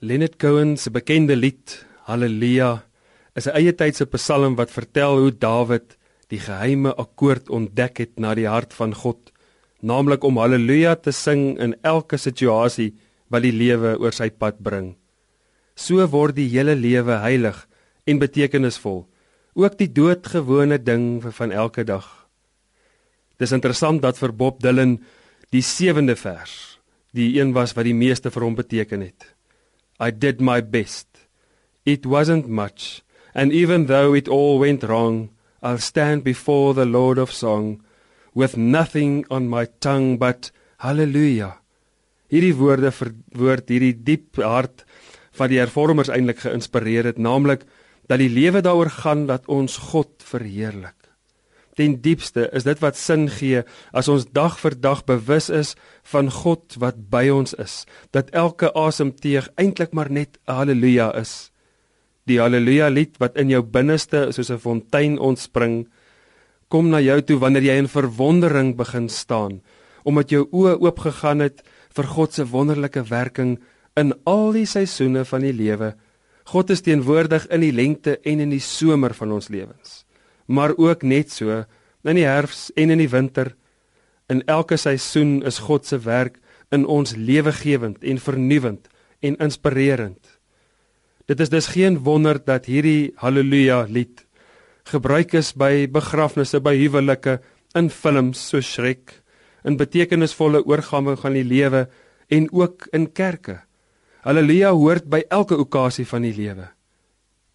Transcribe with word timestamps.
Leonard 0.00 0.36
Cohen 0.38 0.76
se 0.78 0.92
bekende 0.94 1.34
lied 1.34 1.72
Halleluja 2.06 2.84
is 3.34 3.48
'n 3.48 3.56
eie 3.58 3.72
tydse 3.72 4.06
psalm 4.06 4.54
wat 4.54 4.70
vertel 4.70 5.18
hoe 5.18 5.32
Dawid 5.32 5.96
die 6.30 6.38
geheime 6.38 6.94
akkoord 6.94 7.50
ontdek 7.50 7.98
het 7.98 8.20
na 8.20 8.34
die 8.34 8.46
hart 8.46 8.72
van 8.72 8.94
God, 8.94 9.32
naamlik 9.82 10.22
om 10.22 10.36
halleluja 10.38 10.94
te 10.94 11.10
sing 11.10 11.58
in 11.58 11.74
elke 11.82 12.16
situasie 12.16 12.94
wat 13.28 13.42
die 13.42 13.50
lewe 13.50 13.98
oor 13.98 14.12
sy 14.12 14.30
pad 14.30 14.62
bring. 14.62 14.94
So 15.74 16.06
word 16.06 16.36
die 16.36 16.48
hele 16.48 16.76
lewe 16.76 17.18
heilig 17.18 17.66
en 18.06 18.18
betekenisvol, 18.18 19.08
ook 19.54 19.78
die 19.78 19.92
doodgewone 19.92 20.78
ding 20.78 21.22
van 21.22 21.50
elke 21.50 21.84
dag. 21.84 22.06
Dis 23.38 23.52
interessant 23.52 24.02
dat 24.02 24.16
vir 24.16 24.32
Bob 24.32 24.60
Dylan 24.60 25.00
die 25.50 25.62
7de 25.62 26.14
vers 26.14 26.78
die 27.12 27.40
een 27.40 27.52
was 27.52 27.74
wat 27.74 27.84
die 27.84 27.98
meeste 27.98 28.30
vir 28.30 28.42
hom 28.44 28.54
beteken 28.54 29.00
het. 29.00 29.37
I 30.00 30.10
did 30.10 30.40
my 30.40 30.60
best. 30.60 31.06
It 31.84 32.06
wasn't 32.06 32.48
much, 32.48 33.02
and 33.34 33.52
even 33.52 33.86
though 33.86 34.14
it 34.14 34.28
all 34.28 34.58
went 34.58 34.84
wrong, 34.84 35.30
I'll 35.62 35.78
stand 35.78 36.22
before 36.22 36.74
the 36.74 36.86
Lord 36.86 37.18
of 37.18 37.32
song 37.32 37.82
with 38.34 38.56
nothing 38.56 39.26
on 39.30 39.48
my 39.48 39.66
tongue 39.80 40.16
but 40.18 40.52
hallelujah. 40.78 41.58
Hierdie 42.30 42.54
woorde 42.54 42.92
verwoord 42.92 43.70
hierdie 43.72 43.96
diep 43.96 44.38
hart 44.44 44.84
van 45.38 45.50
die 45.50 45.58
hervormers 45.58 46.10
eintlik 46.12 46.44
geïnspireer 46.44 47.10
het, 47.10 47.18
naamlik 47.18 47.64
dat 48.06 48.20
die 48.22 48.30
lewe 48.30 48.62
daaroor 48.62 48.92
gaan 49.00 49.26
dat 49.26 49.48
ons 49.48 49.78
God 49.90 50.22
verheerlik. 50.22 50.97
Ten 51.78 52.00
diepste 52.02 52.48
is 52.58 52.64
dit 52.66 52.80
wat 52.82 52.96
sin 52.98 53.28
gee 53.30 53.60
as 53.94 54.08
ons 54.10 54.24
dag 54.34 54.56
vir 54.58 54.74
dag 54.82 55.04
bewus 55.06 55.46
is 55.54 55.76
van 56.10 56.26
God 56.26 56.74
wat 56.82 57.04
by 57.12 57.28
ons 57.30 57.54
is, 57.54 57.84
dat 58.10 58.32
elke 58.34 58.72
asemteug 58.74 59.46
eintlik 59.54 59.94
maar 59.94 60.10
net 60.10 60.40
haleluja 60.50 61.12
is. 61.20 61.52
Die 62.26 62.40
haleluja 62.42 62.88
lied 62.90 63.14
wat 63.22 63.38
in 63.38 63.52
jou 63.54 63.62
binneste 63.62 64.32
soos 64.34 64.50
'n 64.50 64.58
fontein 64.58 65.18
ontspring, 65.18 65.86
kom 66.68 66.90
na 66.90 66.98
jou 67.00 67.20
toe 67.22 67.38
wanneer 67.38 67.62
jy 67.62 67.76
in 67.78 67.88
verwondering 67.88 68.76
begin 68.76 69.08
staan, 69.08 69.62
omdat 70.04 70.30
jou 70.30 70.48
oë 70.50 70.82
oopgegaan 70.82 71.40
het 71.40 71.62
vir 71.94 72.04
God 72.04 72.32
se 72.32 72.44
wonderlike 72.44 73.02
werking 73.08 73.58
in 73.96 74.12
al 74.26 74.52
die 74.52 74.66
seisoene 74.66 75.24
van 75.24 75.40
die 75.40 75.52
lewe. 75.52 75.94
God 76.44 76.70
is 76.70 76.82
teenwoordig 76.82 77.46
in 77.46 77.60
die 77.60 77.72
lente 77.72 78.18
en 78.24 78.40
in 78.40 78.50
die 78.50 78.60
somer 78.60 79.14
van 79.14 79.32
ons 79.32 79.48
lewens 79.48 80.08
maar 80.48 80.72
ook 80.76 81.02
net 81.02 81.32
so 81.32 81.64
in 82.04 82.16
die 82.16 82.26
herfs 82.26 82.68
en 82.76 82.90
in 82.90 82.98
die 82.98 83.10
winter. 83.10 83.54
In 84.28 84.42
elke 84.46 84.76
seisoen 84.76 85.42
is 85.46 85.58
God 85.58 85.86
se 85.86 85.98
werk 85.98 86.38
in 86.70 86.86
ons 86.86 87.14
lewegewend 87.16 88.04
en 88.04 88.18
vernuwend 88.18 88.88
en 89.20 89.36
inspirerend. 89.36 90.38
Dit 91.26 91.40
is 91.40 91.48
dus 91.48 91.66
geen 91.74 91.98
wonder 92.04 92.38
dat 92.44 92.66
hierdie 92.66 93.12
haleluja 93.16 93.86
lied 93.88 94.24
gebruik 94.88 95.34
is 95.36 95.52
by 95.52 95.86
begrafnisse, 95.92 96.60
by 96.64 96.74
huwelike, 96.78 97.38
in 97.76 97.90
films 97.92 98.40
so 98.50 98.62
Shrek, 98.64 99.12
in 99.68 99.76
betekenisvolle 99.76 100.62
oorgange 100.64 101.18
van 101.20 101.36
die 101.36 101.44
lewe 101.44 101.86
en 102.32 102.48
ook 102.56 102.88
in 102.96 103.08
kerke. 103.12 103.58
Haleluja 104.24 104.72
hoort 104.76 105.08
by 105.10 105.22
elke 105.28 105.58
okasie 105.60 106.06
van 106.08 106.24
die 106.24 106.34
lewe. 106.36 106.70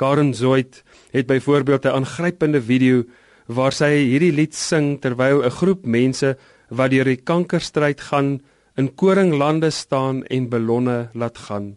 Karen 0.00 0.32
Zoid 0.34 0.82
het 1.12 1.26
byvoorbeeld 1.26 1.84
'n 1.84 2.02
aangrypende 2.02 2.62
video 2.62 3.04
waar 3.50 3.74
sy 3.74 3.90
hierdie 3.98 4.32
lied 4.34 4.54
sing 4.54 5.00
terwyl 5.02 5.42
'n 5.42 5.56
groep 5.58 5.86
mense 5.86 6.36
wat 6.70 6.90
deur 6.90 7.04
die 7.04 7.22
kankerstryd 7.30 8.00
gaan 8.00 8.40
in 8.76 8.94
koringlande 8.94 9.70
staan 9.70 10.24
en 10.24 10.48
ballonne 10.48 11.10
laat 11.14 11.38
gaan. 11.38 11.76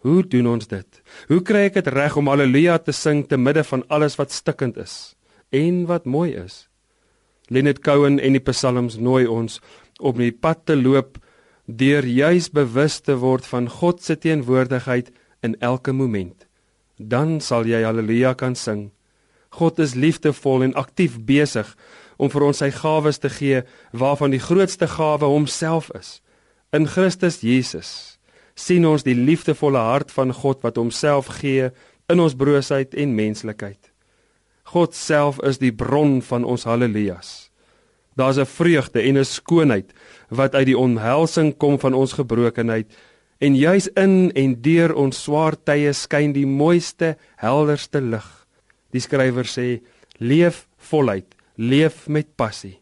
Hoe 0.00 0.22
doen 0.22 0.46
ons 0.46 0.66
dit? 0.66 1.02
Hoe 1.28 1.42
kry 1.42 1.68
ek 1.68 1.74
dit 1.74 1.88
reg 1.92 2.16
om 2.16 2.26
haleluja 2.26 2.78
te 2.78 2.92
sing 2.92 3.28
te 3.28 3.36
midde 3.36 3.64
van 3.64 3.84
alles 3.88 4.16
wat 4.16 4.32
stikkend 4.32 4.76
is 4.76 5.14
en 5.50 5.86
wat 5.86 6.04
mooi 6.04 6.32
is? 6.32 6.68
Leonard 7.48 7.82
Cohen 7.84 8.18
en 8.18 8.32
die 8.32 8.46
psalms 8.50 8.96
nooi 8.96 9.26
ons 9.26 9.60
om 10.00 10.16
die 10.16 10.32
pad 10.32 10.64
te 10.64 10.76
loop 10.76 11.18
deur 11.66 12.06
juis 12.06 12.48
bewus 12.48 13.00
te 13.00 13.14
word 13.14 13.44
van 13.46 13.68
God 13.68 14.02
se 14.02 14.16
teenwoordigheid 14.16 15.10
in 15.42 15.56
elke 15.60 15.92
moment 15.92 16.46
dan 17.00 17.40
sal 17.40 17.64
jy 17.64 17.80
haleluja 17.84 18.34
kan 18.36 18.54
sing. 18.54 18.90
God 19.50 19.78
is 19.78 19.94
liefdevol 19.94 20.62
en 20.62 20.74
aktief 20.78 21.18
besig 21.26 21.68
om 22.20 22.30
vir 22.30 22.44
ons 22.46 22.60
sy 22.62 22.70
gawes 22.74 23.18
te 23.18 23.30
gee 23.32 23.62
waarvan 23.96 24.34
die 24.34 24.42
grootste 24.42 24.86
gawe 24.90 25.26
homself 25.26 25.90
is. 25.98 26.20
In 26.72 26.86
Christus 26.86 27.40
Jesus 27.42 28.18
sien 28.54 28.84
ons 28.86 29.06
die 29.06 29.16
liefdevolle 29.16 29.80
hart 29.80 30.10
van 30.12 30.34
God 30.36 30.62
wat 30.62 30.76
homself 30.76 31.30
gee 31.40 31.70
in 32.12 32.20
ons 32.20 32.36
broosheid 32.36 32.94
en 32.94 33.14
menslikheid. 33.16 33.80
God 34.70 34.94
self 34.94 35.40
is 35.46 35.58
die 35.58 35.72
bron 35.72 36.20
van 36.22 36.44
ons 36.44 36.66
halelujas. 36.68 37.50
Daar's 38.16 38.38
'n 38.38 38.46
vreugde 38.46 39.00
en 39.00 39.18
'n 39.18 39.24
skoonheid 39.24 39.92
wat 40.28 40.54
uit 40.54 40.66
die 40.66 40.78
onhelsing 40.78 41.56
kom 41.56 41.78
van 41.78 41.94
ons 41.94 42.12
gebrokenheid 42.12 42.86
En 43.40 43.56
juis 43.56 43.88
in 43.88 44.32
en 44.36 44.54
deur 44.60 44.92
ons 45.00 45.16
swaar 45.16 45.56
tye 45.64 45.94
skyn 45.96 46.34
die 46.36 46.44
mooiste, 46.44 47.14
helderste 47.40 48.02
lig. 48.04 48.26
Die 48.92 49.00
skrywer 49.00 49.46
sê: 49.46 49.80
"Leef 50.18 50.66
voluit, 50.90 51.34
leef 51.56 52.08
met 52.08 52.36
passie." 52.36 52.80